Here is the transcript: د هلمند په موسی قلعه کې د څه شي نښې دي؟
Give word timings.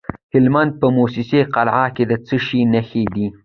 د 0.03 0.03
هلمند 0.33 0.71
په 0.79 0.87
موسی 0.97 1.39
قلعه 1.55 1.85
کې 1.95 2.03
د 2.11 2.13
څه 2.27 2.35
شي 2.45 2.61
نښې 2.73 3.03
دي؟ 3.13 3.27